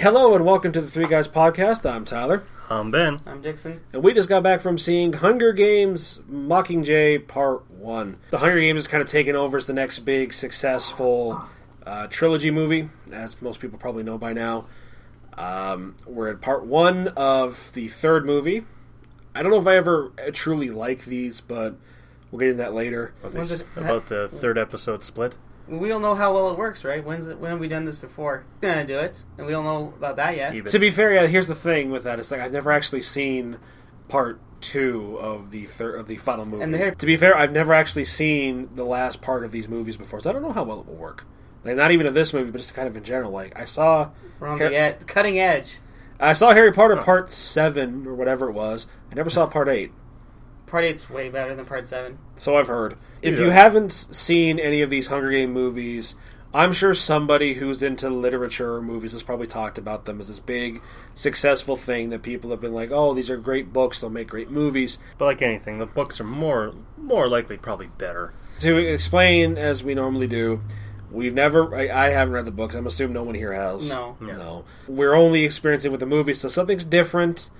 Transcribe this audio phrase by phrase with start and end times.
[0.00, 1.88] Hello and welcome to the Three Guys Podcast.
[1.88, 3.18] I'm Tyler, I'm Ben.
[3.26, 3.80] I'm Dixon.
[3.92, 8.16] and we just got back from seeing Hunger Games Mockingjay Part 1.
[8.30, 11.42] The Hunger Games is kind of taken over as the next big successful
[11.86, 14.66] uh, trilogy movie, as most people probably know by now.
[15.36, 18.64] Um, we're at part one of the third movie.
[19.34, 21.74] I don't know if I ever truly like these, but
[22.30, 23.12] we'll get into that later.
[23.22, 25.36] About, this- about the third episode split.
[25.70, 27.02] We don't know how well it works, right?
[27.04, 28.44] When's it, when have we done this before?
[28.60, 30.54] Gonna do it, and we don't know about that yet.
[30.54, 30.70] Even.
[30.72, 33.56] To be fair, yeah, here's the thing with that: it's like I've never actually seen
[34.08, 36.64] part two of the third of the final movie.
[36.64, 40.20] And to be fair, I've never actually seen the last part of these movies before,
[40.20, 41.24] so I don't know how well it will work.
[41.64, 43.30] Like not even of this movie, but just kind of in general.
[43.30, 44.10] Like I saw,
[44.40, 45.78] We're on Here- the ed- cutting edge.
[46.18, 47.02] I saw Harry Potter Oh.
[47.02, 48.86] part seven or whatever it was.
[49.10, 49.92] I never saw part eight.
[50.70, 52.18] Part eight's way better than part seven.
[52.36, 52.96] So I've heard.
[53.22, 53.46] If Yeah.
[53.46, 56.14] you haven't seen any of these Hunger Game movies,
[56.54, 60.38] I'm sure somebody who's into literature or movies has probably talked about them as this
[60.38, 60.80] big,
[61.14, 64.00] successful thing that people have been like, "Oh, these are great books.
[64.00, 68.32] They'll make great movies." But like anything, the books are more more likely probably better.
[68.60, 70.60] To explain, as we normally do,
[71.10, 71.74] we've never.
[71.74, 72.74] I, I haven't read the books.
[72.76, 73.88] I'm assuming no one here has.
[73.88, 74.16] No.
[74.24, 74.34] Yeah.
[74.34, 74.64] No.
[74.86, 77.50] We're only experiencing with the movies, so something's different.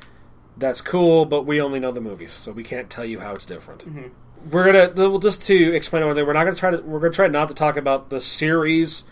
[0.56, 3.46] That's cool, but we only know the movies, so we can't tell you how it's
[3.46, 3.84] different.
[3.86, 4.10] Mhm.
[4.50, 6.26] We're gonna well, just to explain one thing.
[6.26, 6.78] We're not gonna try to.
[6.78, 9.04] We're gonna try not to talk about the series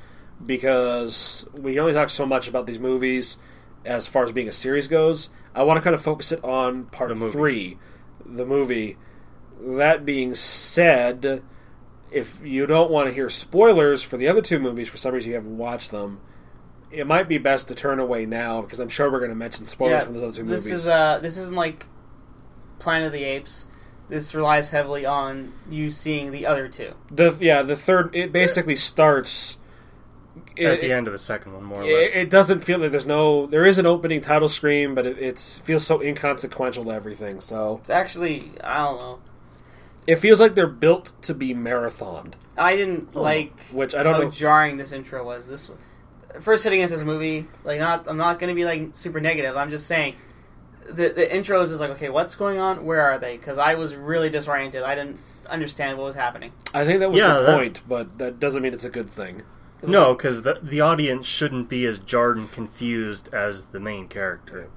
[0.45, 3.39] because we only talk so much about these movies
[3.85, 5.31] as far as being a series goes.
[5.55, 7.79] I want to kind of focus it on part The three,
[8.25, 8.97] the movie.
[9.61, 11.43] That being said,
[12.13, 15.31] if you don't want to hear spoilers for the other two movies, for some reason
[15.31, 16.21] you haven't watched them,
[16.91, 19.65] it might be best to turn away now because I'm sure we're going to mention
[19.67, 20.81] spoilers yeah, from those other two this movies.
[20.83, 21.87] is uh, this isn't like
[22.79, 23.67] Planet of the Apes.
[24.09, 26.95] This relies heavily on you seeing the other two.
[27.11, 28.15] the yeah, the third.
[28.15, 29.59] It basically starts
[30.57, 32.15] At it, the end of the second one, more or less.
[32.15, 33.45] It, it doesn't feel like there's no.
[33.47, 37.41] There is an opening title screen, but it it's, feels so inconsequential to everything.
[37.41, 39.19] So It's actually I don't know.
[40.07, 42.33] it feels like they're built to be marathoned.
[42.57, 44.31] I didn't like which I don't how know.
[44.31, 45.47] jarring this intro was.
[45.47, 45.71] This
[46.41, 49.57] first hitting against this movie, like not I'm not gonna be like super negative.
[49.57, 50.15] I'm just saying
[50.87, 52.85] the the intros is like okay, what's going on?
[52.85, 53.37] Where are they?
[53.37, 54.83] Because I was really disoriented.
[54.83, 55.19] I didn't
[55.49, 56.53] understand what was happening.
[56.75, 59.11] I think that was Yeah, the that- point, but that doesn't mean it's a good
[59.11, 59.43] thing.
[59.81, 64.09] Was- no, because the the audience shouldn't be as jarred and confused as the main
[64.09, 64.69] character.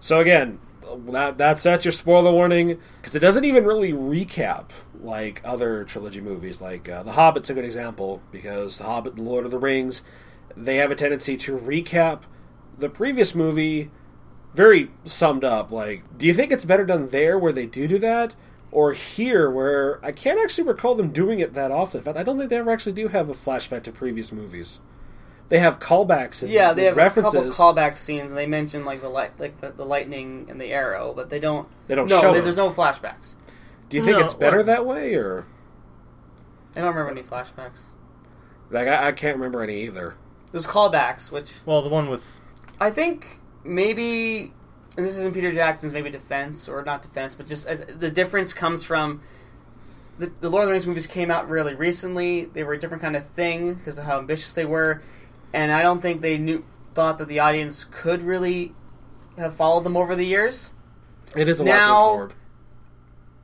[0.00, 0.60] So again,
[1.08, 4.66] that, that's that's your spoiler warning because it doesn't even really recap
[5.00, 6.60] like other trilogy movies.
[6.60, 10.02] Like uh, The Hobbit's a good example because The Hobbit, and Lord of the Rings,
[10.56, 12.22] they have a tendency to recap
[12.78, 13.90] the previous movie
[14.54, 15.70] very summed up.
[15.70, 18.34] Like, do you think it's better done there where they do do that?
[18.72, 21.98] Or here, where I can't actually recall them doing it that often.
[21.98, 24.80] In fact, I don't think they ever actually do have a flashback to previous movies.
[25.48, 27.32] They have callbacks and yeah, they have references.
[27.34, 30.46] a couple of callback scenes, and they mention like the light, like the, the lightning
[30.50, 31.68] and the arrow, but they don't.
[31.86, 33.34] They don't no, show they- there's no flashbacks.
[33.88, 35.46] Do you think No, it's better what- that way, or
[36.74, 37.82] I don't remember any flashbacks.
[38.70, 40.16] like I, I can't remember any either?
[40.52, 42.40] There's callbacks, which Well, the one with
[42.80, 44.52] I think maybe,
[44.96, 48.52] and this isn't Peter Jackson's maybe defense or not defense, but just as, the difference
[48.52, 49.22] comes from
[50.18, 52.46] the, the Lord of the Rings movies came out really recently.
[52.46, 55.02] They were a different kind of thing because of how ambitious they were,
[55.52, 56.64] and I don't think they knew
[56.94, 58.72] thought that the audience could really
[59.36, 60.72] have followed them over the years.
[61.34, 62.32] It is a lot Now- to absorb.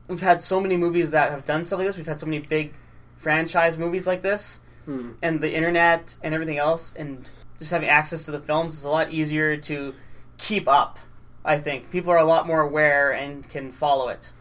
[0.07, 1.97] We've had so many movies that have done stuff like this.
[1.97, 2.73] We've had so many big
[3.15, 5.11] franchise movies like this, Hmm.
[5.21, 7.29] and the internet and everything else, and
[7.59, 9.95] just having access to the films is a lot easier to
[10.37, 10.99] keep up.
[11.45, 14.31] I think people are a lot more aware and can follow it.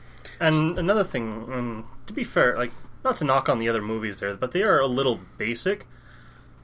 [0.40, 1.44] and another thing.
[1.52, 2.72] Um, to be fair, like
[3.04, 5.86] not to knock on the other movies there, but they are a little basic.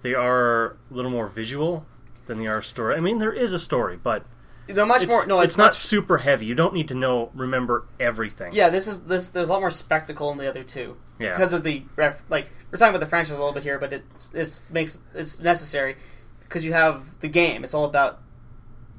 [0.03, 1.87] They are a little more visual
[2.27, 2.97] than they are story.
[2.97, 4.25] I mean, there is a story, but
[4.69, 5.27] They're much it's, more.
[5.27, 5.77] No, it's, it's, not much.
[5.77, 6.47] super heavy.
[6.47, 8.53] You don't need to know remember everything.
[8.53, 9.31] Yeah, this is this.
[9.31, 11.35] There's a lot more spectacle in the other two yeah.
[11.35, 12.23] because of the ref.
[12.29, 15.41] Like we're talking about the franchise a little bit here, but it's it's makes it's
[15.41, 15.97] necessary
[16.41, 17.65] because you have the game.
[17.65, 18.21] It's all about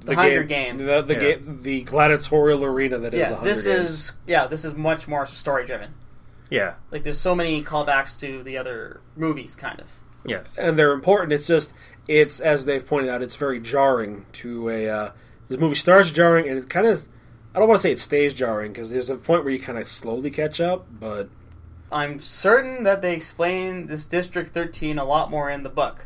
[0.04, 0.78] the, Hunger Game.
[0.78, 1.20] the the, Yeah.
[1.20, 3.90] game, the gladiatorial arena that is the yeah, Hunger this Games.
[3.90, 5.94] is yeah, this is much more story driven.
[6.50, 9.92] yeah, Like there's so many callbacks to the other movies, kind of.
[10.26, 10.42] yeah.
[10.58, 11.32] and they're important.
[11.34, 11.74] It's just
[12.08, 14.90] it's as they've pointed out, it's very jarring to a.
[14.90, 15.12] Uh,
[15.50, 17.06] the movie starts jarring, and it kind of.
[17.54, 19.80] I don't want to say it stays jarring because there's a point where you kind
[19.80, 21.30] of slowly catch up, but
[21.92, 26.06] I'm certain that they explain this District 13 a lot more in the book.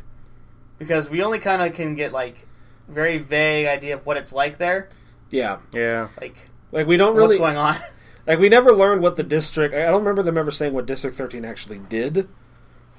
[0.79, 2.47] Because we only kind of can get, like,
[2.87, 4.89] very vague idea of what it's like there.
[5.29, 6.09] yeah, Yeah.
[6.19, 6.35] Like,
[6.71, 7.37] like we don't really.
[7.39, 7.79] what's going on.
[8.27, 9.73] like we never learned what the district.
[9.73, 12.27] I don't remember them ever saying what District 13 actually did.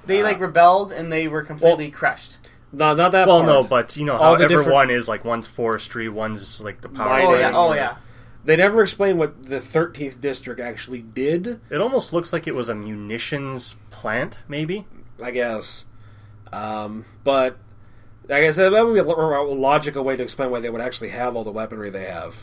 [0.06, 2.36] They, like, uh, rebelled and they were completely crushed.
[2.74, 3.46] No, not that Well, part.
[3.48, 6.80] no, but you know All how the different- everyone is like one's forestry, one's like
[6.80, 7.08] the power.
[7.08, 7.26] Mining.
[7.28, 7.96] Oh yeah, oh yeah.
[8.44, 12.68] They never explain what the 13th district actually did, It almost looks like it was
[12.68, 14.86] a munitions plant, maybe.
[15.22, 15.86] I guess.
[16.52, 17.56] Um, but,
[18.28, 20.68] like I said, that would be a lo- a logical way to explain why they
[20.68, 22.36] would actually have all the weaponry they have.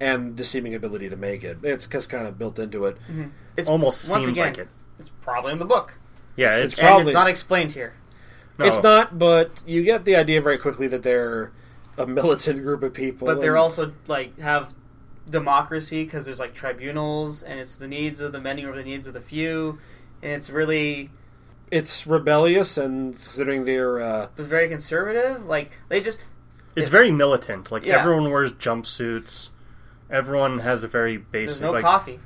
[0.00, 1.58] And the seeming ability to make it.
[1.62, 2.96] It's just kind of built into it.
[3.56, 4.68] It's Almost once seems again, like it.
[4.98, 5.94] It's probably in the book,
[6.36, 7.06] Yeah, it's, It's and Probably.
[7.06, 7.94] it's not explained here.
[8.58, 8.64] No.
[8.66, 11.52] It's not, but you get the idea very quickly that they're
[11.98, 13.26] a militant group of people.
[13.26, 14.72] But they're also like have
[15.28, 19.08] democracy because there's like tribunals, and it's the needs of the many or the needs
[19.08, 19.78] of the few,
[20.22, 21.10] and it's really
[21.70, 24.00] It's rebellious, and considering their.
[24.00, 25.44] Uh, but very conservative.
[25.46, 26.18] Like they just
[26.76, 27.72] It's very militant.
[27.72, 27.98] Like Yeah.
[28.00, 29.50] everyone wears jumpsuits.
[30.08, 31.62] Everyone has a very there's basic.
[31.62, 32.20] no like, coffee.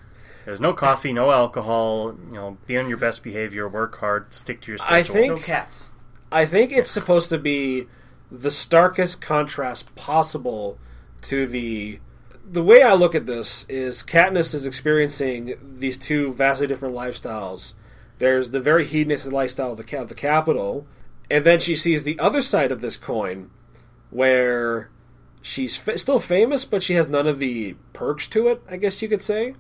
[0.45, 2.15] There's no coffee, no alcohol.
[2.29, 4.97] You know, be on your best behavior, work hard, stick to your schedule.
[4.97, 5.90] I think- No cats.
[6.33, 7.87] I think it's supposed to be
[8.31, 10.79] the starkest contrast possible
[11.23, 11.99] to the
[12.49, 17.75] the way I look at this is Katniss is experiencing these two vastly different lifestyles.
[18.19, 20.87] There's the very hedonistic lifestyle of the of the Capitol,
[21.31, 23.51] and then she sees the other side of this coin,
[24.11, 24.91] where
[25.43, 28.63] she's still famous, but she has none of the perks to it.
[28.69, 29.55] I guess you could say,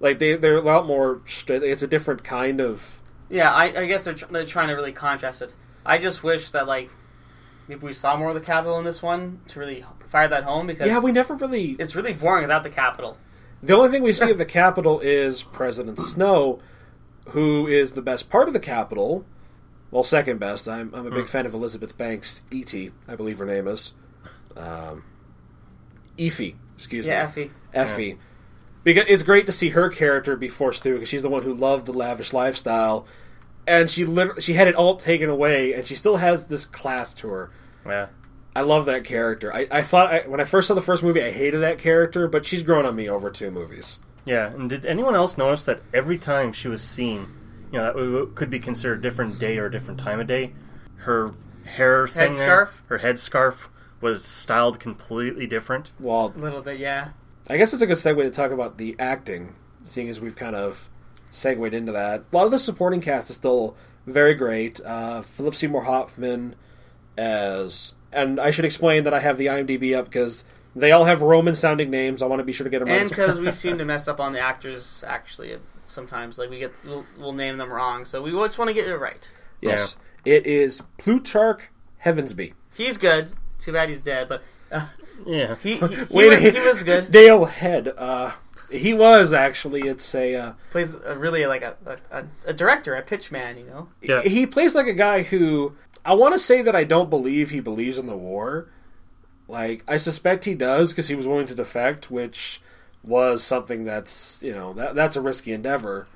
[0.00, 1.22] like they they're a lot more.
[1.26, 3.00] It's a different kind of.
[3.30, 5.54] Yeah, I, I guess they're, tr- they're trying to really contrast it.
[5.88, 6.90] I just wish that like
[7.66, 10.66] maybe we saw more of the Capitol in this one to really fire that home
[10.66, 13.16] because Yeah, we never really it's really boring without the Capitol.
[13.62, 16.60] The only thing we see of the Capitol is President Snow,
[17.30, 19.24] who is the best part of the Capitol.
[19.90, 20.68] Well, second best.
[20.68, 23.94] I'm, I'm a big fan of Elizabeth Banks, E.T., I believe her name is.
[24.56, 25.02] Um,
[26.18, 27.24] Effie, excuse Yeah, me.
[27.24, 27.50] Effie.
[27.74, 28.18] Effie.
[28.84, 31.54] Because it's great to see her character be forced through because she's the one who
[31.54, 33.06] loved the lavish lifestyle,
[33.68, 37.14] and she literally she had it all taken away, and she still has this class
[37.14, 37.50] to her.
[37.86, 38.08] Yeah.
[38.56, 39.54] I love that character.
[39.54, 42.26] I, I thought I, when I first saw the first movie, I hated that character,
[42.26, 44.00] but she's grown on me over two movies.
[44.24, 47.28] Yeah, and did anyone else notice that every time she was seen,
[47.72, 50.26] you know, that w- could be considered a different day or a different time of
[50.26, 50.54] day,
[50.96, 52.70] her hair thing there, Headscarf?
[52.86, 53.56] her headscarf
[54.00, 55.92] was styled completely different.
[56.00, 57.10] Well, A little bit, yeah.
[57.48, 59.54] I guess it's a good segue to talk about the acting,
[59.84, 60.88] seeing as we've kind of
[61.30, 62.24] segued into that.
[62.32, 63.76] A lot of the supporting cast is still
[64.06, 64.80] very great.
[64.80, 66.54] Uh, Philip Seymour Hoffman
[67.16, 70.44] as, and I should explain that I have the IMDb up because
[70.74, 72.22] they all have Roman-sounding names.
[72.22, 74.20] I want to be sure to get them And because we seem to mess up
[74.20, 78.30] on the actors, actually, sometimes like we get we'll, we'll name them wrong, so we
[78.30, 79.28] just want to get it right.
[79.60, 81.70] yes, it is Plutarch
[82.04, 82.52] Heavensbee.
[82.74, 83.32] He's good.
[83.58, 84.86] Too bad he's dead, but uh,
[85.26, 85.56] Yeah.
[85.56, 87.10] he he, he, Wait, was, he was good.
[87.10, 87.88] Dale Head.
[87.88, 88.32] Uh,
[88.70, 89.82] he was actually.
[89.82, 90.34] It's a.
[90.34, 91.76] Uh, Plays a, really like a,
[92.10, 93.88] a, a director, a pitch man, you know.
[94.02, 94.22] Yeah.
[94.22, 95.74] he plays like a guy who
[96.04, 98.68] I want to say that I don't believe he believes in the war.
[99.46, 102.60] Like I suspect he does because he was willing to defect, which
[103.02, 106.06] was something that's you know that that's a risky endeavor.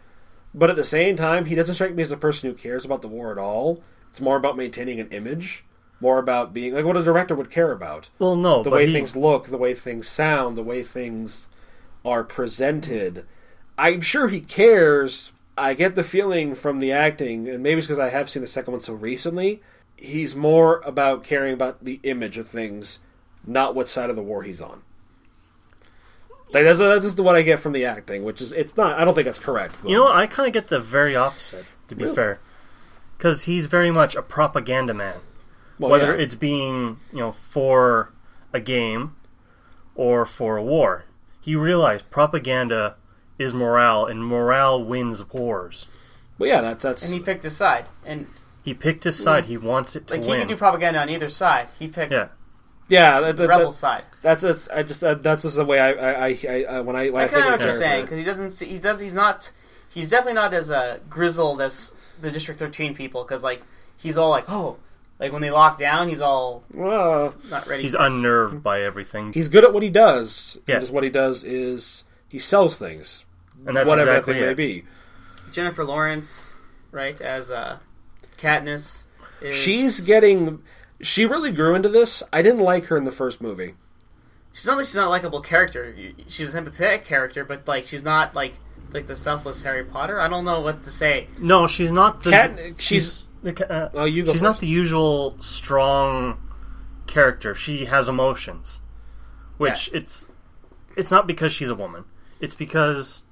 [0.55, 3.01] But at the same time, he doesn't strike me as a person who cares about
[3.01, 3.83] the war at all.
[4.11, 5.65] It's more about maintaining an image,
[6.01, 8.87] more about being like what a director would care about Well, no, the but way
[8.87, 11.49] he, things look, the way things sound, the way things
[12.05, 13.27] are presented.
[13.79, 15.33] I'm sure he cares.
[15.57, 18.47] I get the feeling from the acting, and maybe it's because I have seen the
[18.47, 19.63] second one so recently.
[19.97, 22.99] He's more about caring about the image of things,
[23.47, 24.83] not what side of the war he's on.
[26.53, 28.99] Like that's that's just what I get from the acting, which is it's not.
[28.99, 29.75] I don't think that's correct.
[29.81, 30.17] but- You know what?
[30.17, 32.15] I kind of get the very opposite, to be Really?
[32.17, 32.41] fair.
[33.17, 35.17] Because he's very much a propaganda man.
[35.79, 36.23] well, Whether yeah.
[36.25, 38.11] it's being, you know, for
[38.53, 39.15] a game
[39.95, 41.05] or for a war.
[41.43, 42.97] He realized propaganda
[43.39, 45.87] is morale, and morale wins wars.
[46.39, 48.27] well, yeah, that's that's And he picked his side, and
[48.65, 49.45] He picked his side.
[49.47, 50.21] He wants it to win.
[50.21, 50.41] like he win.
[50.43, 51.69] could do propaganda on either side.
[51.79, 52.29] He picked yeah.
[52.89, 53.21] yeah.
[53.21, 54.05] That, that, rebel that- side.
[54.23, 56.95] that's just I just that, that's just the way I I, I, I, I when
[56.97, 58.51] I when I, I think kind of know what you're saying because he doesn't.
[58.53, 59.01] See, he does.
[59.01, 59.51] He's not.
[59.91, 63.63] He's definitely not as uh, grizzled as the District 13 people because like
[63.97, 64.77] he's all like oh
[65.23, 67.83] like when they lock down he's all Well, not ready.
[67.83, 69.33] He's unnerved by everything.
[69.33, 70.59] he's good at what he does.
[70.67, 70.75] Yeah.
[70.77, 73.25] And just what he does is he sells things,
[73.67, 74.85] And that's whatever exactly that thing may be.
[75.53, 76.59] Jennifer Lawrence,
[76.91, 77.79] right as uh,
[78.39, 79.03] Katniss.
[79.41, 80.63] Is, She's getting.
[81.01, 82.23] She really grew into this.
[82.33, 83.75] I didn't like her in the first movie.
[84.53, 85.95] She's not that she's not a likable character.
[86.29, 88.55] She's a empathetic character, but like she's not like
[88.93, 90.21] like the selfless Harry Potter.
[90.21, 91.29] I don't know what to say.
[91.39, 92.31] No, she's not the.
[92.31, 92.81] Cat- she's.
[92.81, 96.39] she's- the ca- uh, Oh, you go she's not the usual strong
[97.07, 97.55] character.
[97.55, 98.81] She has emotions,
[99.57, 100.29] which it's
[100.97, 102.05] it's not because she's a woman.
[102.41, 103.25] It's because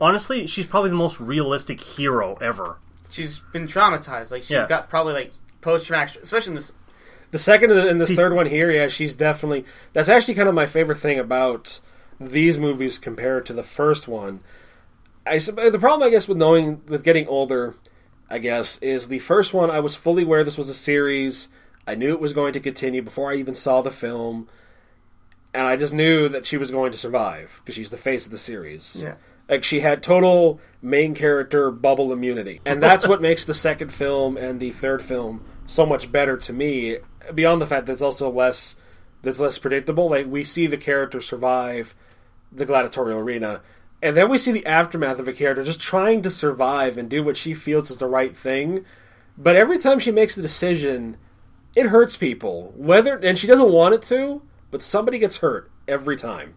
[0.00, 2.78] honestly, she's probably the most realistic hero ever.
[3.10, 4.30] She's been traumatized.
[4.30, 4.66] Like she's Yeah.
[4.68, 6.72] got probably like post traumatic, especially in this
[7.30, 9.64] The second and this third one here, yeah, she's definitely.
[9.92, 11.80] That's actually kind of my favorite thing about
[12.20, 14.40] these movies compared to the first one.
[15.26, 17.74] I the problem, I guess, with knowing with getting older,
[18.30, 19.70] I guess, is the first one.
[19.70, 21.48] I was fully aware this was a series.
[21.86, 24.48] I knew it was going to continue before I even saw the film,
[25.54, 28.30] and I just knew that she was going to survive because she's the face of
[28.30, 28.96] the series.
[29.02, 29.14] Yeah.
[29.48, 32.60] Like she had total main character bubble immunity.
[32.66, 36.52] And that's what makes the second film and the third film so much better to
[36.52, 36.98] me,
[37.34, 38.76] beyond the fact that it's also less
[39.22, 40.10] that's less predictable.
[40.10, 41.94] Like we see the character survive
[42.52, 43.62] the gladiatorial arena.
[44.00, 47.22] And then we see the aftermath of a character just trying to survive and do
[47.24, 48.84] what she feels is the right thing.
[49.36, 51.16] But every time she makes the decision,
[51.74, 52.72] it hurts people.
[52.76, 56.54] Whether and she doesn't want it to, but somebody gets hurt every time.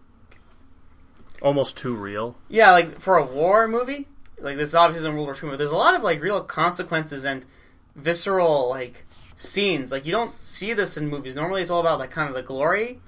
[1.40, 2.36] Almost too real.
[2.48, 4.06] Yeah, like for a war movie,
[4.38, 5.56] like this obviously isn't World War II movie.
[5.56, 7.44] There's a lot of like real consequences and
[7.96, 9.90] visceral like scenes.
[9.90, 11.34] Like you don't see this in movies.
[11.34, 13.00] Normally, it's all about like kind of the glory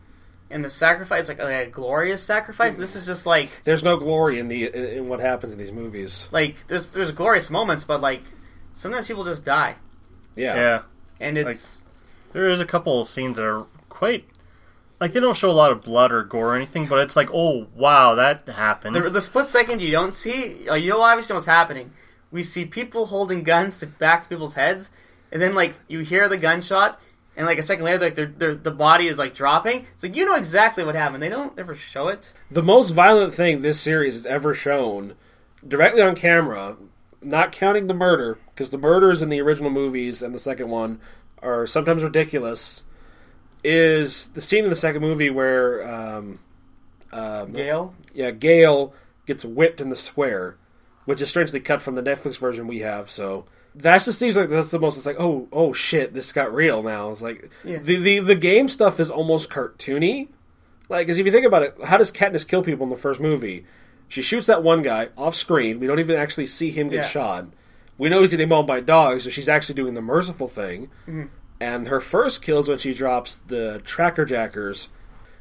[0.54, 2.76] and the sacrifice, like a, glorious sacrifice.
[2.76, 5.72] This is just like There's no glory in the in, in what happens in these
[5.72, 6.28] movies.
[6.30, 8.22] like there's there's glorious moments, but like
[8.72, 9.74] sometimes people just die,
[10.36, 10.54] Yeah.
[10.54, 10.82] Yeah.
[11.20, 11.82] and it's
[12.32, 14.24] There is a couple of scenes that are quite
[15.00, 17.30] like they don't show a lot of blood or gore or anything, but it's like,
[17.34, 18.94] oh wow, that happened.
[18.94, 20.68] the, the split second you don't see.
[20.68, 21.90] Uh, you know obviously know what's happening.
[22.30, 24.92] We see people holding guns to back people's heads,
[25.32, 27.00] and then like you hear the gunshot,
[27.36, 29.86] and like a second later, like their their the body is like dropping.
[29.94, 31.22] It's like you know exactly what happened.
[31.22, 32.32] They don't ever show it.
[32.50, 35.14] The most violent thing this series has ever shown,
[35.66, 36.76] directly on camera,
[37.20, 41.00] not counting the murder, because the murders in the original movies and the second one
[41.42, 42.82] are sometimes ridiculous,
[43.62, 46.38] is the scene in the second movie where, um,
[47.12, 47.94] um, Gale.
[48.12, 48.94] yeah, Gale
[49.26, 50.56] gets whipped in the square,
[51.04, 53.10] which is strangely cut from the Netflix version we have.
[53.10, 54.96] So that just seems like that's the most.
[54.96, 57.10] It's like, oh, oh shit, this got real now.
[57.10, 57.78] It's like Yeah.
[57.78, 60.28] the, the the game stuff is almost cartoony.
[60.88, 63.18] Like, because if you think about it, how does Katniss kill people in the first
[63.20, 63.64] movie?
[64.08, 65.80] She shoots that one guy off screen.
[65.80, 67.08] We don't even actually see him get Yeah.
[67.08, 67.46] shot.
[67.96, 70.90] We know he's getting mauled by dogs, so she's actually doing the merciful thing.
[71.08, 71.24] Mm-hmm.
[71.60, 74.90] And her first kill is when she drops the tracker jackers.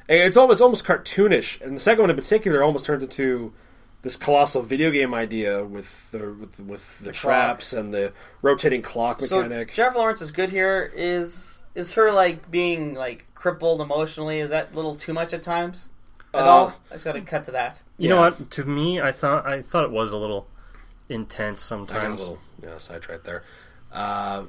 [0.07, 3.53] And it's almost almost cartoonish, and the second one in particular almost turns into
[4.03, 8.81] this colossal video game idea with the with, with the, The traps and the rotating
[8.83, 9.29] clock mechanic.
[9.29, 9.73] So mechanic.
[9.73, 10.91] Jennifer Lawrence is good here.
[10.95, 14.39] Is is her like being like crippled emotionally?
[14.39, 15.89] Is that a little too much at times?
[16.33, 16.73] At Uh, all?
[16.91, 17.81] I just got to cut to that.
[17.97, 18.51] you know what?
[18.51, 20.47] To me, I thought I thought it was a little
[21.09, 22.21] intense I got a sometimes.
[22.21, 23.43] little yeah, sidetracked there.
[23.91, 24.43] Uh,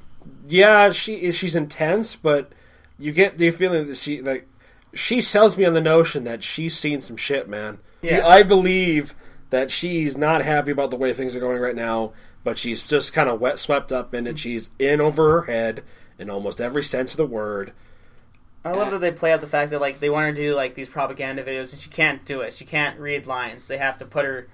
[0.47, 2.51] yeah, she she's intense, but
[2.97, 4.47] you get the feeling that she like
[4.93, 7.77] she sells me on the notion that she's seen some shit, man.
[8.01, 8.25] Yeah.
[8.27, 9.13] I believe
[9.49, 13.13] that she's not happy about the way things are going right now, but she's just
[13.13, 14.39] kind of wet swept up in it.
[14.39, 15.83] She's in over her head
[16.17, 17.73] in almost every sense of the word.
[18.63, 20.55] I love that they play out the fact that like they want her to do
[20.55, 22.53] like these propaganda videos and she can't do it.
[22.53, 23.67] She can't read lines.
[23.67, 24.47] They have to put her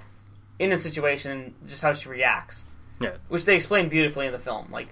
[0.60, 2.66] in a situation just how she reacts,
[3.00, 3.14] Yeah.
[3.30, 4.68] which they explain beautifully in the film.
[4.72, 4.90] Like,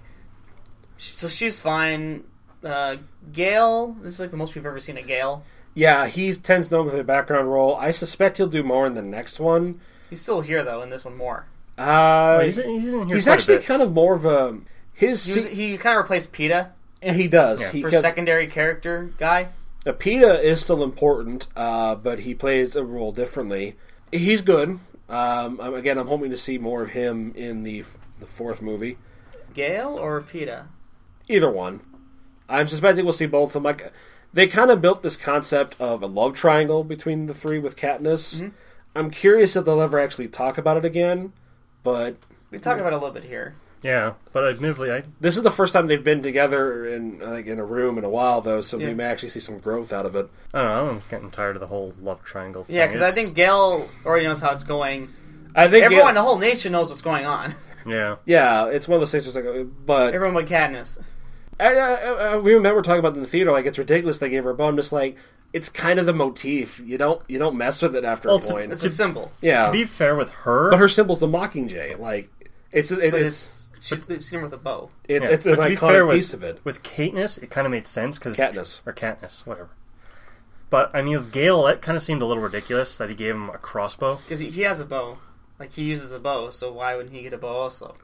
[0.96, 2.24] so she's fine.
[2.64, 2.96] Uh,
[3.32, 5.44] Gale, this is like the most we've ever seen a Gale.
[5.74, 7.76] Yeah, he tends known with a background role.
[7.76, 9.80] I suspect he'll do more in the next one.
[10.10, 11.46] He's still here though in this one more.
[11.78, 13.66] Uh, Well, he's, he's in here he's quite a actually bit.
[13.66, 14.58] kind of more of a
[14.92, 15.24] his.
[15.24, 16.68] He, was, he kind of replaced Peeta
[17.00, 17.60] And he does.
[17.62, 17.70] Yeah.
[17.70, 19.48] he, for 'cause- secondary character guy.
[19.86, 23.76] uh, Peeta is still important, uh, but he plays a role differently.
[24.12, 24.78] He's good.
[25.08, 27.84] Um, again, I'm hoping to see more of him in the
[28.18, 28.98] the fourth movie.
[29.54, 30.66] Gale or Peeta?
[31.28, 31.80] Either one.
[32.48, 33.62] I'm suspecting we'll see both of them.
[33.62, 33.92] Like,
[34.32, 38.36] they kind of built this concept of a love triangle between the three with Katniss.
[38.42, 38.48] Mm-hmm.
[38.94, 41.32] I'm curious if they'll ever actually talk about it again,
[41.82, 42.16] but
[42.50, 43.54] We talked about it a little bit here.
[43.82, 47.58] Yeah, but admittedly, I this is the first time they've been together in like in
[47.58, 48.60] a room in a while, though.
[48.60, 48.88] So Yeah.
[48.88, 50.28] we may actually see some growth out of it.
[50.52, 50.90] I don't know.
[50.90, 52.64] I'm getting tired of the whole love triangle.
[52.64, 52.76] Thing.
[52.76, 55.08] Yeah, because I It's- think Gale already knows how it's going.
[55.54, 57.54] I think Everyone, it- the whole nation knows what's going on.
[57.86, 59.34] yeah, yeah, it's one of those things.
[59.34, 60.98] Where it's like, uh, but Everyone but Katniss.
[61.58, 63.50] I, I, I, we remember talking about it in the theater.
[63.52, 64.76] Like it's ridiculous they gave her a bone.
[64.76, 65.16] Just like
[65.52, 66.80] it's kind of the motif.
[66.80, 68.72] You don't you don't mess with it after Well, a it's a- point.
[68.72, 69.32] It's a symbol.
[69.40, 71.98] yeah, to be fair with her, but her symbol's the Mockingjay.
[71.98, 72.30] Like
[72.72, 74.90] it's it, it's it's, she's they've seen her with a bow.
[75.08, 76.60] it's, Yeah, it's an be iconic fair with- piece of it.
[76.64, 78.80] with Katniss, it kind of made sense because Katniss.
[78.86, 79.70] or Katniss, whatever.
[80.70, 83.34] But I mean, with Gale, that kind of seemed a little ridiculous that he gave
[83.34, 84.16] him a crossbow.
[84.16, 85.18] Because he, he has a bow.
[85.58, 87.96] Like, he uses a bow, so why wouldn't he get a bow also?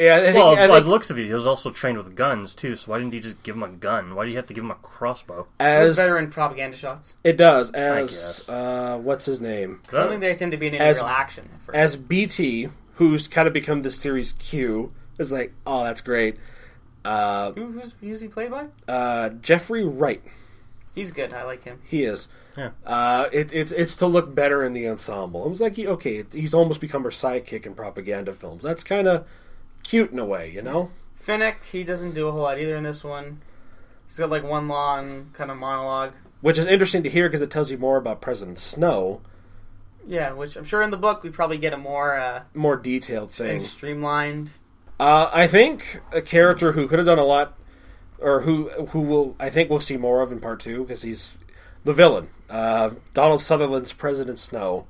[0.00, 1.98] Yeah, I think, Well, I by think the looks of it, he was also trained
[1.98, 2.74] with guns too.
[2.74, 4.14] So why didn't he just give him a gun?
[4.14, 5.46] Why do you have to give him a crossbow?
[5.60, 7.16] as better in propaganda shots.
[7.22, 8.48] it does guess.
[8.48, 10.82] as uh, what's his name Because I don't think they tend to be in any
[10.84, 11.48] As- real action.
[11.52, 11.76] At first.
[11.76, 16.36] as Beetee, who's kind of become the series Q, is like, oh, that's great.
[17.04, 18.66] Uh, Who, who's, who's he played by?
[18.88, 20.22] uh, Jeffrey Wright.
[20.94, 21.32] He's good.
[21.32, 21.78] I like him.
[21.84, 22.28] He is.
[22.56, 22.70] Yeah.
[22.84, 25.46] Uh, it, it's it's to look better in the ensemble.
[25.46, 28.62] It was like, he, okay, he's almost become her sidekick in propaganda films.
[28.62, 29.26] That's kind of
[29.82, 30.90] cute in a way, you know?
[31.22, 33.40] Finnick, he doesn't do a whole lot either in this one.
[34.06, 36.14] He's got like one long kind of monologue.
[36.40, 39.20] Which is interesting to hear because it tells you more about President Snow,
[40.06, 43.30] Yeah, which I'm sure in the book we probably get a more uh, more detailed
[43.30, 43.60] thing.
[43.60, 44.50] streamlined.
[44.98, 47.58] Uh, I think a character who could have done a lot,
[48.18, 51.34] or who who will I think we'll see more of in part two because he's
[51.84, 54.86] the villain, uh, Donald Sutherland's President Snow.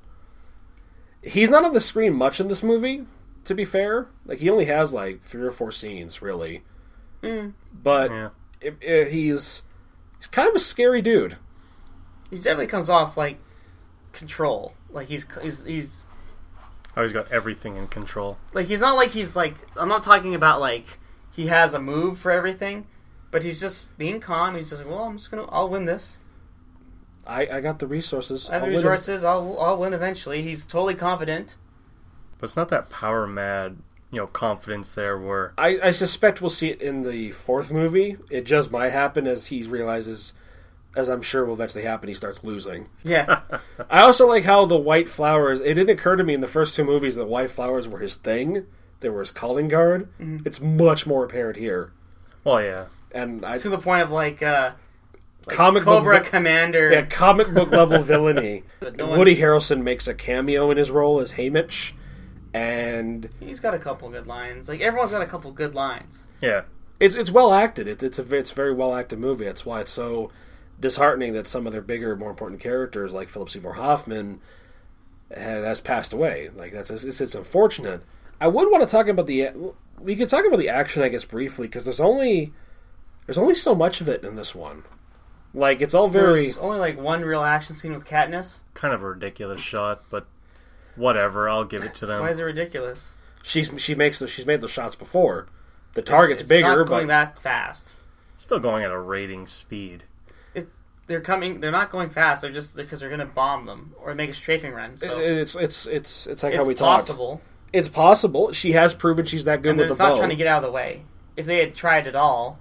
[1.22, 3.06] He's not on the screen much in this movie.
[3.46, 6.62] To be fair, like he only has like three or four scenes really,
[7.22, 7.54] Mm.
[7.82, 8.28] but Yeah.
[8.60, 9.62] it, it- he's
[10.18, 11.36] he's kind of a scary dude.
[12.30, 13.38] He definitely comes off like
[14.12, 14.74] control.
[14.90, 16.04] Like he's he's he's
[16.96, 18.36] Oh, he's got everything in control.
[18.52, 20.98] like he's not like he's like I'm not talking about like
[21.32, 22.86] he has a move for everything,
[23.30, 24.54] but he's just being calm.
[24.56, 26.18] He's just like, well, I'm just gonna I'll win this.
[27.26, 28.48] I, I got the resources.
[28.50, 28.88] I have the I'll win it.
[28.88, 29.24] resources.
[29.24, 30.42] I'll I'll win eventually.
[30.42, 31.56] He's totally confident.
[32.40, 33.76] But it's not that power mad,
[34.10, 38.16] you know, confidence there where I, I suspect we'll see it in the fourth movie.
[38.30, 40.32] It just might happen as he realizes,
[40.96, 42.88] as I'm sure will eventually happen, he starts losing.
[43.04, 43.40] Yeah,
[43.90, 45.60] I also like how the white flowers.
[45.60, 48.14] It didn't occur to me in the first two movies that white flowers were his
[48.14, 48.66] thing.
[49.00, 50.08] They were his calling card.
[50.20, 50.46] Mm-hmm.
[50.46, 51.92] It's much more apparent here,
[52.44, 52.86] well yeah.
[53.12, 54.72] and I to the point of like uh,
[55.46, 56.90] like Comic book Cobra vi- Commander.
[56.92, 58.64] yeah, comic book level villainy.
[58.80, 61.92] But no one- Woody Harrelson makes a cameo in his role as Haymitch,
[62.52, 64.68] and He's got a couple good lines.
[64.68, 66.26] Like everyone's got a couple good lines.
[66.40, 66.62] Yeah.
[66.98, 67.88] it's it's well acted.
[67.88, 69.44] It, it's a it's a very well acted movie.
[69.44, 70.30] That's why it's so
[70.80, 74.40] disheartening that some of their bigger, more important characters, like Philip Seymour Hoffman,
[75.30, 76.50] has, has passed away.
[76.54, 78.02] Like that's it's, it's unfortunate.
[78.40, 79.50] I would want to talk about the
[79.98, 82.52] we could talk about the action, I guess, briefly because there's only
[83.26, 84.84] there's only so much of it in this one.
[85.52, 88.58] Like it's all very There's only like one real action scene with Katniss.
[88.74, 90.26] Kind of a ridiculous shot, but
[90.96, 92.20] whatever, I'll give it to them.
[92.22, 93.12] Why is it ridiculous?
[93.42, 95.46] she's she makes the, she's made those shots before.
[95.94, 97.88] The target's it's, it's bigger, not going but that fast.
[98.36, 100.04] Still going at a rating speed.
[100.54, 100.70] It's
[101.06, 101.60] they're coming.
[101.60, 102.42] They're not going fast.
[102.42, 104.96] They're just because they're going to bomb them or make a strafing run.
[104.96, 107.00] So it's it's it's it's like it's how we talked.
[107.00, 107.40] It's possible.
[107.72, 108.52] It's possible.
[108.52, 110.18] She has proven she's that good And with they're the not bow.
[110.18, 111.02] trying to get out of the way.
[111.36, 112.58] If they had tried at all,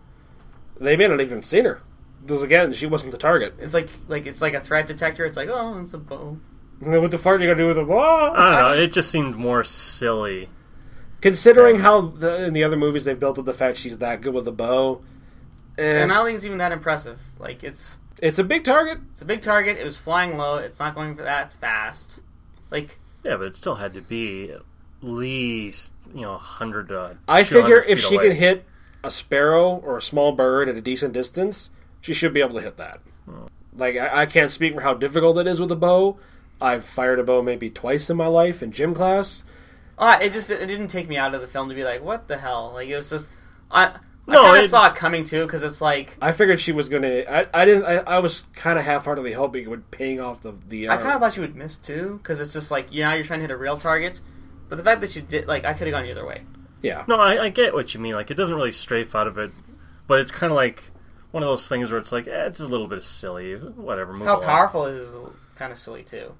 [0.79, 1.81] They may not even seen her.
[2.21, 3.55] Because again, she wasn't the target.
[3.59, 5.25] it's like like it's like a threat detector.
[5.25, 6.37] It's like oh, it's a bow.
[6.79, 8.33] What the fuck are you gonna do with a I bow?
[8.33, 10.49] I don't know, it just seemed more silly.
[11.21, 14.33] Considering how the, in the other movies they've built up the fact she's that good
[14.33, 15.01] with a bow,
[15.77, 17.19] And and I don't think it's even that impressive.
[17.37, 18.99] Like it's it's a big target.
[19.11, 19.77] it's a big target.
[19.77, 20.55] It was flying low.
[20.55, 22.15] It's not going for that fast.
[22.71, 24.59] Like Yeah, but it still had to be at
[25.01, 28.27] least, you know, 100 to I 200 figure if feet she away.
[28.29, 28.65] can hit
[29.03, 31.69] a sparrow or a small bird at a decent distance,
[32.01, 32.99] she should be able to hit that.
[33.25, 33.45] Hmm.
[33.75, 36.17] Like I, I can't speak for how difficult it is with a bow.
[36.61, 39.43] I've fired a bow maybe twice in my life in gym class.
[39.97, 42.27] Uh, it just it didn't take me out of the film to be like, what
[42.27, 42.71] the hell?
[42.73, 43.25] Like it was just
[43.69, 43.91] I
[44.27, 46.87] No, I kind of saw it coming too because it's like I figured she was
[46.89, 47.23] gonna.
[47.29, 47.85] I, I didn't.
[47.85, 50.87] I, I was kind of half-heartedly hoping it would paying off the the.
[50.89, 53.13] I uh, kind of thought she would miss too because it's just like you know
[53.13, 54.21] you're trying to hit a real target,
[54.69, 56.43] but the fact that she did like I could have gone either way.
[56.81, 57.03] yeah.
[57.07, 58.13] No, I, I get what you mean.
[58.13, 59.51] Like, it doesn't really strafe out of it,
[60.07, 60.83] but it's kind of like
[61.31, 63.55] one of those things where it's like, eh, it's a little bit silly.
[63.55, 64.13] Whatever.
[64.13, 64.45] Move How along.
[64.45, 65.15] powerful is
[65.55, 66.33] kind of silly too.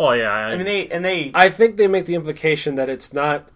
[0.00, 0.30] Well, yeah.
[0.30, 3.50] I, I mean they and they I think they make the implication that it's not.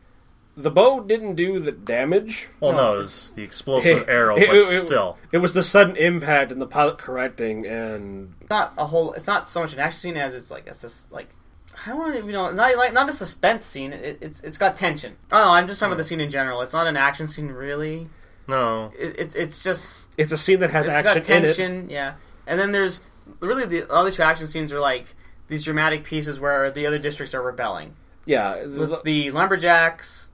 [0.58, 2.48] The bow didn't do the damage.
[2.60, 5.16] well, no, no, it was the explosive arrow, It- but it- it- still.
[5.32, 9.14] It was the sudden impact and the pilot correcting, and it's not a whole.
[9.14, 11.28] It's not so much an action scene as it's like a just like
[11.86, 13.94] I don't want to you know not like not a suspense scene.
[13.94, 15.16] It, it's it's got tension.
[15.32, 16.60] Oh, I'm just talking about the scene in general.
[16.60, 18.06] It's not an action scene really.
[18.46, 18.92] No.
[18.98, 21.56] It, it, it's just it's a scene that has it's action got in it.
[21.56, 22.14] tension, yeah.
[22.46, 23.00] And then there's
[23.40, 25.06] really the other two action scenes are like
[25.48, 27.94] these dramatic pieces where the other districts are rebelling
[28.26, 30.28] Yeah, with the lumberjacks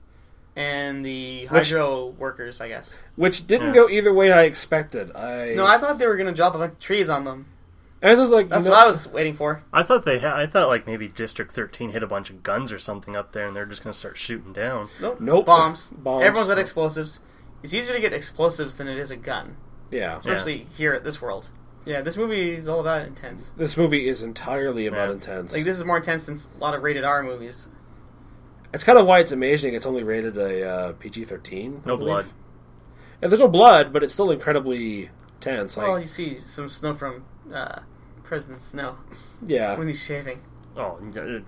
[0.55, 2.93] and the Which- hydro workers, I guess.
[3.15, 3.81] which didn't Yeah.
[3.81, 5.15] go either way I expected.
[5.15, 7.45] I No, I thought they were gonna drop a bunch of trees on them.
[8.03, 9.61] I was just like, That's you know, what I was waiting for.
[9.71, 10.33] I thought they had.
[10.33, 13.45] I thought like maybe District 13 hit a bunch of guns or something up there,
[13.45, 14.89] and they're just gonna start shooting down.
[14.99, 15.21] Nope.
[15.21, 15.45] Nope.
[15.45, 15.87] Bombs.
[15.91, 16.25] Bombs.
[16.25, 17.19] Everyone's got explosives.
[17.61, 19.55] It's easier to get explosives than it is a gun,
[19.91, 21.47] Yeah, especially here at this world.
[21.85, 23.49] Yeah, this movie is all about intense.
[23.57, 25.13] this movie is entirely about Yeah.
[25.15, 25.53] intense.
[25.53, 27.67] Like this is more intense than a lot of rated R movies.
[28.73, 29.73] It's kind of why it's amazing.
[29.73, 31.81] It's only rated a uh, PG thirteen.
[31.85, 32.25] No blood.
[33.21, 35.75] And there's no blood, but it's still incredibly tense.
[35.77, 37.79] Like, well, you see some snow from uh,
[38.23, 38.97] President Snow
[39.45, 40.39] yeah, when he's shaving.
[40.77, 41.43] Oh, it-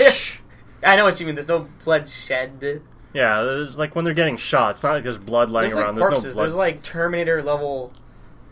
[0.82, 1.34] I know what you mean.
[1.34, 2.82] There's no blood shed.
[3.12, 4.70] Yeah, it's like when they're getting shot.
[4.72, 5.98] It's not like there's blood lying There's like around.
[5.98, 6.22] corpses.
[6.22, 7.92] there's no There's like Terminator level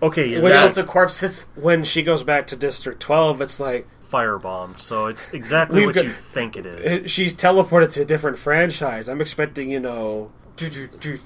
[0.03, 1.47] okay, Which that fields of corpses.
[1.55, 4.79] When she goes back to District 12, it's like firebombed.
[4.81, 7.11] So it's exactly what got- you think it is.
[7.11, 9.09] she's teleported to a different franchise.
[9.09, 11.19] I'm expecting, you know, do do do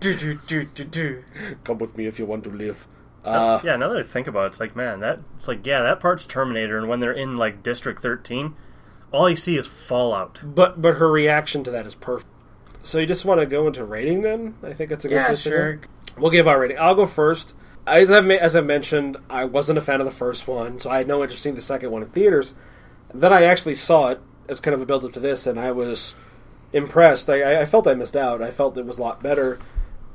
[0.00, 1.24] do do do do do.
[1.64, 2.86] come with me if you want to live.
[3.24, 5.82] Uh, yeah, now that I think about it, it's like, man, that it's like, yeah,
[5.82, 8.54] that part's Terminator, and when they're in like District 13,
[9.12, 10.40] all you see is Fallout.
[10.42, 12.30] But but her reaction to that is perfect.
[12.82, 14.54] So you just want to go into rating then?
[14.62, 15.80] I think it's a good Yeah, place to sure.
[16.20, 16.78] We'll give our rating.
[16.78, 17.54] I'll go first.
[17.86, 18.10] As
[18.56, 21.46] I mentioned, I wasn't a fan of the first one, so I had no interest
[21.46, 22.54] in the second one in theaters.
[23.14, 25.72] Then I actually saw it as kind of a build up to this, and I
[25.72, 26.14] was
[26.72, 27.30] impressed.
[27.30, 28.42] I- I felt I missed out.
[28.42, 29.58] I felt it was a lot better,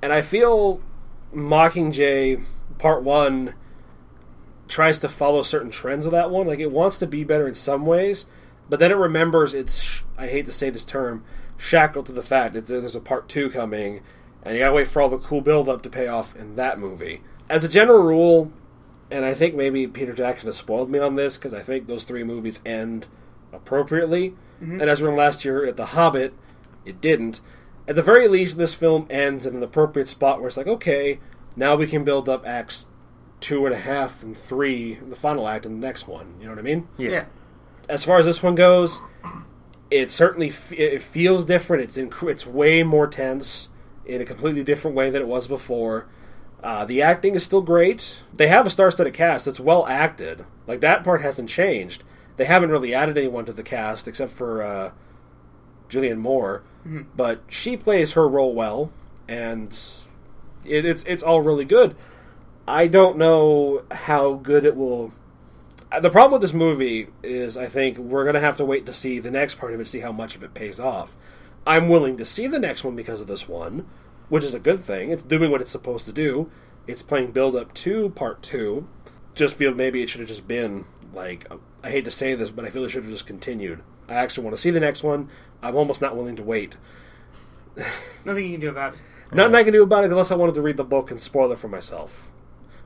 [0.04, 0.82] and I feel
[1.34, 2.44] Mockingjay
[2.78, 3.54] Part One
[4.68, 6.48] tries to follow certain trends of that one.
[6.48, 8.26] Like it wants to be better in some ways,
[8.70, 10.04] but then it remembers it's.
[10.18, 11.24] I hate to say this term,
[11.58, 14.02] shackled to the fact that there's a Part Two coming,
[14.44, 16.80] and you gotta wait for all the cool build up to pay off in that
[16.80, 17.22] movie.
[17.50, 18.52] As a general rule,
[19.12, 22.04] and I think maybe Peter Jackson has spoiled me on this because I think those
[22.04, 23.08] three movies end
[23.52, 24.36] appropriately.
[24.62, 24.82] Mm-hmm.
[24.82, 26.34] And as we learned last year at The Hobbit,
[26.86, 27.42] it didn't.
[27.88, 31.20] At the very least, this film ends in an appropriate spot where it's like, okay,
[31.56, 32.88] now we can build up acts
[33.42, 36.36] two and a half and three, the final act, and the next one.
[36.40, 36.88] You know what I mean?
[36.98, 37.10] Yeah.
[37.10, 37.26] Yeah.
[37.90, 39.02] as far as this one goes,
[39.92, 41.84] it certainly f- it feels different.
[41.84, 43.68] It's inc- it's way more tense
[44.06, 46.08] in a completely different way than it was before.
[46.64, 48.22] Uh, the acting is still great.
[48.34, 50.46] They have a star-studded cast that's well acted.
[50.68, 52.04] Like that part hasn't changed.
[52.38, 54.92] They haven't really added anyone to the cast except for uh,
[55.90, 56.64] Julianne Moore,
[57.16, 58.92] but she plays her role well,
[59.28, 59.78] and
[60.66, 61.96] it, it's it's all really good.
[62.68, 65.12] I don't know how good it will
[65.94, 68.86] uh, the problem with this movie is I think we're going to have to wait
[68.88, 71.16] to see the next part of it, see how much of it pays off.
[71.66, 73.86] I'm willing to see the next one because of this one,
[74.30, 75.12] which is a good thing.
[75.12, 76.50] It's doing what it's supposed to do.
[76.88, 78.88] It's playing build up to part two.
[79.36, 81.50] Just feel maybe it should have just been like
[81.84, 83.82] I hate to say this, but I feel it should have just continued.
[84.08, 85.30] I actually want to see the next one.
[85.62, 86.78] I'm almost not willing to wait.
[88.26, 89.00] Nothing you can do about it.
[89.34, 91.52] Nothing I can do about it unless I wanted to read the book and spoil
[91.52, 92.30] it for myself,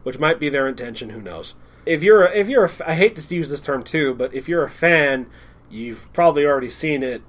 [0.03, 1.09] which might be their intention.
[1.09, 1.55] Who knows?
[1.85, 4.47] If you're a, if you're a, I hate to use this term too, but if
[4.47, 5.27] you're a fan,
[5.69, 7.21] you've probably already seen it,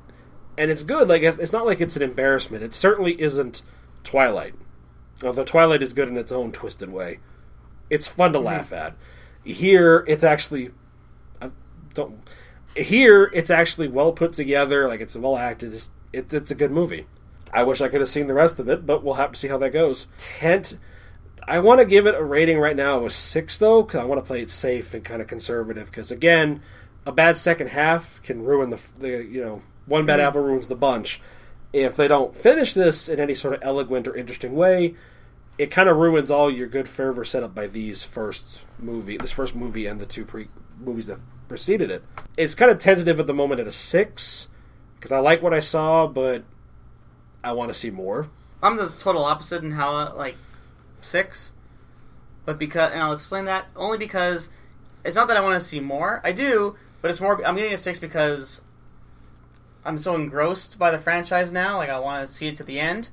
[0.59, 1.09] and it's good.
[1.09, 2.63] Like it's, not like it's an embarrassment.
[2.63, 3.63] It certainly isn't
[4.05, 4.55] Twilight,
[5.25, 7.21] although Twilight is good in its own twisted way.
[7.89, 8.49] It's fun to mm-hmm.
[8.49, 8.97] laugh at.
[9.45, 10.71] Here, it's actually
[11.41, 11.51] I
[11.95, 12.19] don't.
[12.77, 14.89] Here, it's actually well put together.
[14.89, 15.73] Like it's well acted.
[15.73, 17.07] It's, it's, it's a good movie.
[17.53, 19.49] I wish I could have seen the rest of it, but we'll have to see
[19.49, 20.07] how that goes.
[20.19, 20.77] Tent.
[21.47, 24.05] I want to give it a rating right now of a six, though, because I
[24.05, 25.87] want to play it safe and kind of conservative.
[25.87, 26.61] Because again,
[27.07, 30.29] a bad second half can ruin the, the you know one bad mm-hmm.
[30.29, 31.21] apple ruins the bunch.
[31.73, 34.95] If they don't finish this in any sort of eloquent or interesting way,
[35.59, 39.33] it kind of ruins all your good fervor set up by these first movie, this
[39.33, 40.49] first movie, and the two pre
[40.81, 42.05] movies that preceded it.
[42.37, 44.49] It's kind of tentative at the moment at a six
[44.97, 46.45] because I like what I saw, but
[47.43, 48.29] I want to see more.
[48.63, 50.37] I'm the total opposite in how like
[51.01, 51.53] six,
[52.45, 54.51] but because and I'll explain that only because
[55.05, 56.21] it's not that I want to see more.
[56.25, 57.45] I do, but it's more.
[57.45, 58.63] I'm getting a six because
[59.85, 61.79] I'm so engrossed by the franchise now.
[61.79, 63.09] Like I want to see it to the end,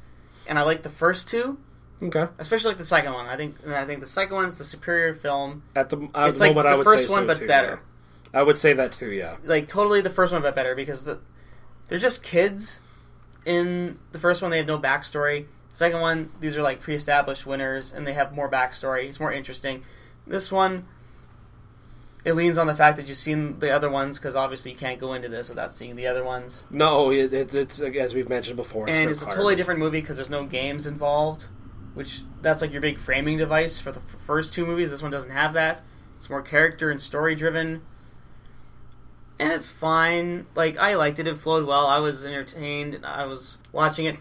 [0.48, 1.58] and I like the first two,
[2.04, 2.28] Okay.
[2.40, 3.26] especially like the second one.
[3.28, 5.64] I think I think the second one's the superior film.
[5.76, 7.38] At the, at It's the like moment, I the would first say one, so, but
[7.40, 7.80] too, better.
[8.34, 8.40] yeah.
[8.40, 9.12] I would say that too.
[9.12, 9.38] Yeah.
[9.46, 11.20] Like totally the first one, but better because the
[11.88, 12.82] they're just kids.
[13.46, 15.46] In the first one, they have no backstory.
[15.72, 19.08] The second one, these are like pre-established winners, and they have more backstory.
[19.08, 19.84] It's more interesting.
[20.26, 20.88] This one,
[22.26, 25.00] it leans on the fact that you've seen the other ones because obviously you can't
[25.00, 26.66] go into this without seeing the other ones.
[26.72, 28.90] No, it, it, it's as we've mentioned before.
[28.90, 31.46] It's and it's a totally different movie because there's no games involved,
[31.94, 34.90] which that's like your big framing device for the f- first two movies.
[34.90, 35.84] This one doesn't have that.
[36.18, 37.84] It's more character and story driven,
[39.38, 40.48] and it's fine.
[40.56, 41.86] Like I liked it; it flowed well.
[41.86, 43.06] I was entertained.
[43.06, 44.16] I was watching it.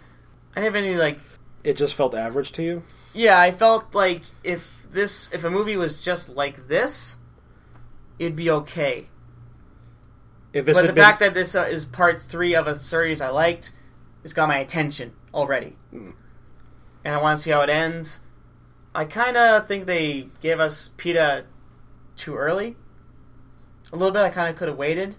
[0.55, 1.19] I didn't have any like.
[1.63, 2.83] It just felt average to you.
[3.15, 7.17] Yeah, I felt like if this if a movie was just like this,
[8.19, 9.09] it'd be okay.
[10.53, 13.21] If this but the been, fact that this uh, is part three of a series
[13.21, 13.73] I liked,
[14.23, 16.11] it's got my attention already, Hmm.
[17.05, 18.21] and I want to see how it ends.
[18.95, 21.45] I kind of think they gave us Peeta
[22.17, 22.77] too early.
[23.93, 24.23] A little bit.
[24.23, 25.17] I kind of could have waited.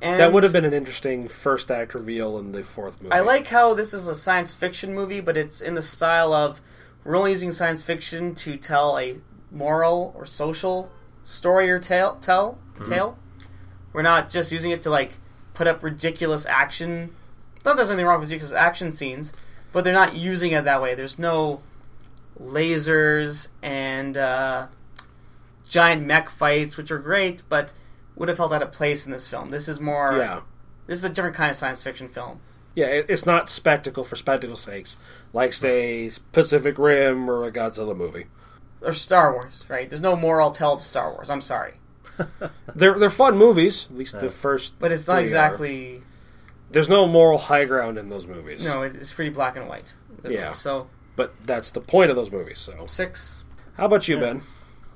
[0.00, 3.12] And that would have been an interesting first act reveal in the fourth movie.
[3.12, 6.60] I like how this is a science fiction movie, but it's in the style of
[7.04, 9.18] we're only using science fiction to tell a
[9.50, 10.90] moral or social
[11.24, 12.18] story or tale.
[12.20, 13.18] Tell tale.
[13.92, 15.12] We're not just using it to like
[15.54, 17.10] put up ridiculous action
[17.64, 19.32] not there's anything wrong with because action scenes,
[19.72, 20.94] but they're not using it that way.
[20.94, 21.62] There's no
[22.40, 24.66] lasers and uh,
[25.68, 27.72] giant mech fights, which are great, but
[28.16, 29.50] would have felt out of place in this film.
[29.50, 30.16] This is more.
[30.16, 30.40] Yeah.
[30.86, 32.40] This is a different kind of science fiction film.
[32.74, 34.96] Yeah, it, it's not spectacle for spectacle's sakes,
[35.32, 38.26] like say Pacific Rim or a Godzilla movie.
[38.84, 39.88] Or Star Wars, right?
[39.88, 41.30] There's no moral tell to Star Wars.
[41.30, 41.74] I'm sorry,
[42.74, 44.20] They're they're fun movies, at least Yeah.
[44.20, 44.78] the first.
[44.78, 45.24] but it's three not are.
[45.24, 46.02] exactly.
[46.70, 48.64] There's no moral high ground in those movies.
[48.64, 49.92] No, it- it's pretty black and white.
[50.28, 50.52] Yeah.
[50.52, 52.58] So but that's the point of those movies.
[52.58, 53.42] So, six.
[53.76, 54.20] how about you, Yeah.
[54.22, 54.42] Ben?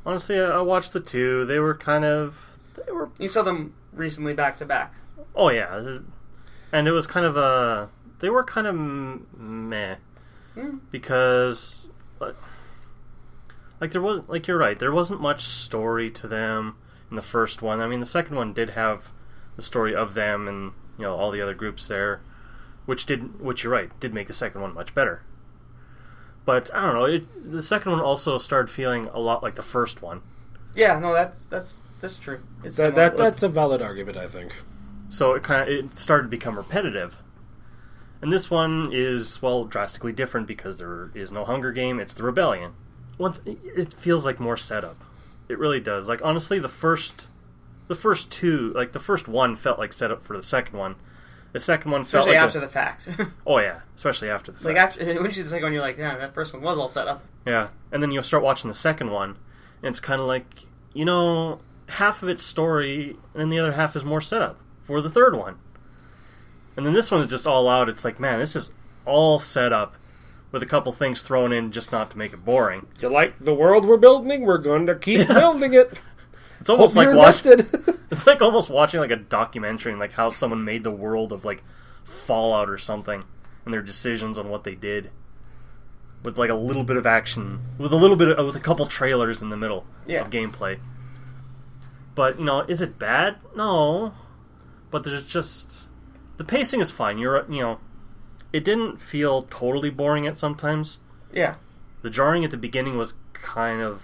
[0.07, 1.45] Honestly, I, I watched the two.
[1.45, 4.95] They were kind of they were You saw them recently back to back.
[5.35, 5.99] oh yeah,
[6.73, 9.97] and it was kind of a they were kind of m- meh
[10.55, 10.79] Hmm.
[10.91, 11.87] because
[12.19, 12.35] like,
[13.81, 16.77] like there wasn't like you're right there wasn't much story to them
[17.11, 17.81] in the first one.
[17.81, 19.11] I mean the second one did have
[19.57, 22.21] the story of them and you know all the other groups there,
[22.85, 25.23] which did which you're right did make the second one much better.
[26.45, 27.05] But I don't know.
[27.07, 30.23] It, the second one also started feeling a lot like the first one.
[30.75, 32.41] Yeah, no, that's that's that's true.
[32.63, 34.53] It's That, that that's a valid argument, I think.
[35.09, 37.19] So it kind of it started to become repetitive.
[38.23, 42.01] And this one is well drastically different because there is no Hunger Game.
[42.01, 42.73] It's the Rebellion.
[43.19, 45.03] Once it- feels like more setup.
[45.49, 46.09] It really does.
[46.09, 47.29] Like honestly, the first,
[47.89, 50.97] the first two, like the first one felt like setup for the second one.
[51.53, 53.09] The second one felt especially like after a, the fact.
[53.47, 54.67] oh yeah, especially after the fact.
[54.67, 56.79] like after when you see the second one, you're like, yeah, that first one was
[56.79, 57.23] all set up.
[57.47, 59.31] Yeah, and then you'll start watching the second one,
[59.83, 63.73] and it's kind of like you know half of it's story, and then the other
[63.73, 65.57] half is more setup for the third one.
[66.77, 67.89] And then this one is just all out.
[67.89, 68.71] It's like, man, this is
[69.07, 69.97] all set up
[70.53, 72.87] with a couple things thrown in just not to make it boring.
[73.01, 74.43] You like the world we're building?
[74.43, 75.93] We're going to keep building it.
[76.59, 77.67] It's almost Hope like watching.
[78.11, 81.45] It's like almost watching like a documentary and like how someone made the world of
[81.45, 81.63] like
[82.05, 83.23] Fallout or something,
[83.65, 85.11] and their decisions on what they did.
[86.23, 88.87] With like a little bit of action, with a little bit of, with a couple
[88.87, 90.23] trailers in the middle Yeah.
[90.23, 90.79] of gameplay.
[92.15, 93.37] But you know, is it bad?
[93.55, 94.15] No,
[94.91, 95.89] but there's just
[96.39, 97.19] the pacing is fine.
[97.19, 97.79] You're you know,
[98.53, 100.99] it didn't feel totally boring at sometimes.
[101.33, 101.57] Yeah,
[102.03, 104.03] The jarring at the beginning was kind of,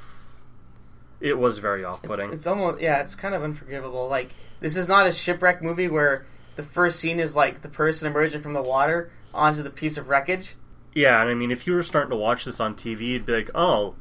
[1.20, 2.32] it was very it's, off-putting.
[2.32, 4.08] it's almost yeah, it's kind of unforgivable.
[4.08, 6.26] Like this is not a shipwreck movie where
[6.56, 10.08] the first scene is like the person emerging from the water onto the piece of
[10.08, 10.56] wreckage.
[10.94, 13.32] Yeah, and I mean, if you were starting to watch this on TV, you'd be
[13.32, 13.94] like, "Oh,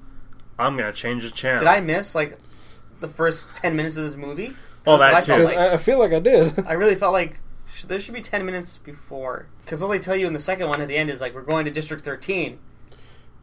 [0.60, 2.38] I'm gonna change the channel." Did I miss like
[3.00, 4.54] the first ten minutes of this movie?
[4.86, 5.44] Oh, That's that I too.
[5.46, 5.72] felt 'Cause like.
[5.72, 6.66] I, I feel like I did.
[6.68, 7.38] I really felt like sh-
[7.88, 9.48] there should be 10 minutes before.
[9.64, 11.42] Because all they tell you in the second one at the end is like, we're
[11.42, 12.60] going to District 13.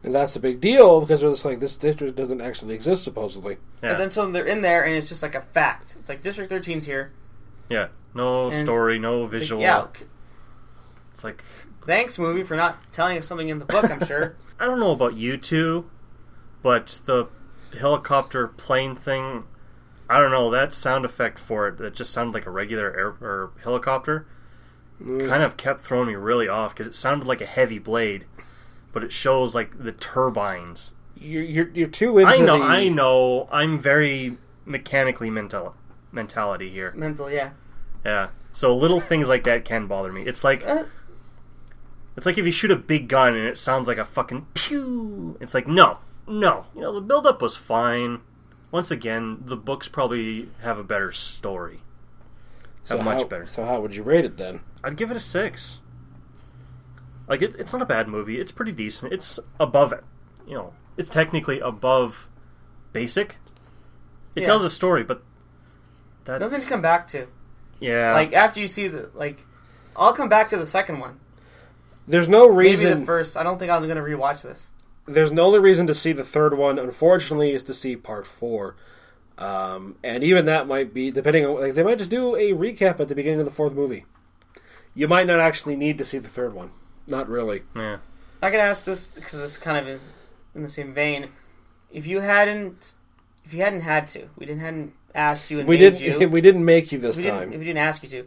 [0.03, 3.57] And that's a big deal because it's like this district doesn't actually exist supposedly.
[3.83, 5.95] Yeah, And then so they're in there and it's just like a fact.
[5.99, 7.11] It's like District 13's here.
[7.69, 7.87] yeah.
[8.13, 9.61] No And story, no It's like, visual.
[9.61, 10.05] yeah, c-
[11.11, 11.43] It's like
[11.81, 14.35] thanks, movie, for not telling us something in the book, I'm sure.
[14.59, 15.89] I don't know about you two,
[16.63, 17.27] but the
[17.77, 19.43] helicopter plane thing,
[20.09, 23.07] I don't know that sound effect for it that just sounded like a regular air
[23.21, 24.25] or helicopter.
[25.01, 25.27] Mm.
[25.27, 28.25] Kind of kept throwing me really off because it sounded like a heavy blade,
[28.91, 30.91] but it shows like the turbines.
[31.15, 32.63] You're, you're you're too into I know, the.
[32.63, 33.47] I know.
[33.51, 35.75] I'm very mechanically mental
[36.11, 36.91] mentality here.
[36.93, 37.51] Mental, yeah.
[38.03, 38.29] Yeah.
[38.51, 40.23] So little things like that can bother me.
[40.23, 40.85] It's like Uh,
[42.17, 45.37] it's like if you shoot a big gun and it sounds like a fucking pew.
[45.39, 46.65] It's like no, no.
[46.75, 48.21] You know the buildup was fine.
[48.71, 51.81] Once again, the books probably have a better story.
[52.83, 53.45] so have much how, better.
[53.45, 54.61] So how would you rate it then?
[54.83, 55.81] I'd give it a six.
[57.27, 58.39] Like it, it's not a bad movie.
[58.39, 59.13] It's pretty decent.
[59.13, 60.03] It's above it.
[60.47, 62.27] You know, it's technically above
[62.93, 63.37] basic.
[64.35, 64.45] It Yeah.
[64.47, 65.23] tells a story, but
[66.25, 67.27] that's nothing to come back to.
[67.79, 68.13] yeah.
[68.13, 69.45] Like, after you see the, like,
[69.95, 71.19] I'll come back to the second one.
[72.07, 72.99] There's no Maybe reason.
[73.01, 73.35] the first.
[73.37, 74.67] I don't think I'm going to rewatch this.
[75.13, 76.77] There's no only reason to see the third one.
[76.79, 78.75] Unfortunately, is to see part four.
[79.37, 82.99] Um, and even that might be depending on like they might just do a recap
[82.99, 84.05] at the beginning of the fourth movie.
[84.93, 86.71] You might not actually need to see the third one.
[87.07, 87.63] Not really.
[87.75, 87.97] yeah.
[88.41, 90.13] I could ask this because this kind of is
[90.55, 91.29] in the same vein.
[91.91, 92.93] If you hadn't,
[93.45, 96.21] if you hadn't had to, we didn't hadn't asked you and we made didn't.
[96.21, 96.29] you.
[96.29, 97.51] we didn't make you this if time.
[97.53, 98.25] if we didn't ask you to,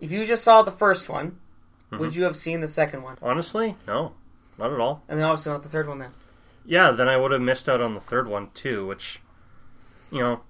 [0.00, 1.38] if you just saw the first one,
[1.92, 1.98] Mm-hmm.
[2.02, 4.14] would you have seen the second one, Honestly, no,
[4.58, 5.02] not at all.
[5.06, 5.98] and then obviously not the third one?
[5.98, 6.10] Then
[6.66, 9.20] Yeah, then I would have missed out on the third one too, which,
[10.10, 10.40] you know,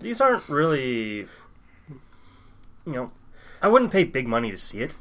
[0.00, 1.26] these aren't really,
[1.88, 3.10] you know,
[3.62, 4.94] I wouldn't pay big money to see it.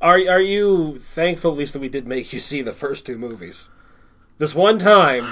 [0.00, 3.18] Are are you thankful at least that we did make you see the first two
[3.18, 3.68] movies?
[4.38, 5.26] This one time,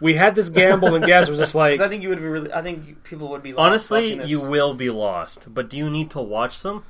[0.00, 2.24] we had this gamble and guess was just like 'Cause I think you would be
[2.26, 2.52] really.
[2.52, 4.30] I think people would be lost Honestly, this.
[4.30, 6.84] you will be lost, but do you need to watch them?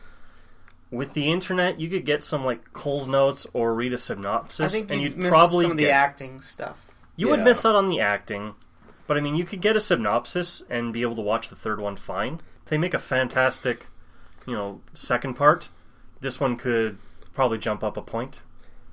[0.91, 4.69] with the internet, you could get some like Coles Notes or read a synopsis, I
[4.69, 6.77] think and you'd you'd miss probably some of the get- acting stuff.
[7.17, 8.55] You would miss out on the acting,
[9.07, 11.81] but I mean, you could get a synopsis and be able to watch the third
[11.81, 12.41] one fine.
[12.63, 13.89] If they make a fantastic,
[14.47, 15.69] you know, second part,
[16.21, 16.99] this one could
[17.35, 18.43] probably jump up a point.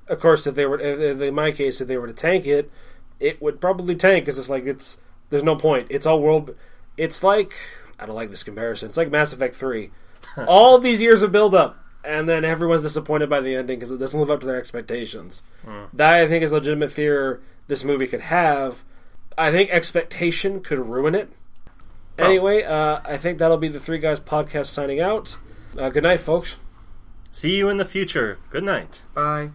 [0.08, 2.72] Of course, if they were, if, in my case, if they were to tank it,
[3.20, 4.98] it would probably tank because it's like it's
[5.30, 5.88] there's no point.
[5.90, 6.56] It's all world.
[6.98, 7.54] It's like
[8.00, 8.90] I don't like this comparison.
[8.90, 9.92] It's like Mass Effect Three.
[10.48, 13.98] all these years of build up, and then everyone's disappointed by the ending because it
[13.98, 15.44] doesn't live up to their expectations.
[15.64, 15.86] Hmm.
[15.94, 18.84] That I think is legitimate fear this movie could have.
[19.38, 21.32] I think expectation could ruin it.
[22.18, 25.38] Anyway, uh, I think that'll be the Three Guys podcast signing out.
[25.78, 26.58] Uh, good night, folks.
[27.32, 28.40] See you in the future.
[28.50, 29.04] Good night.
[29.14, 29.52] Bye.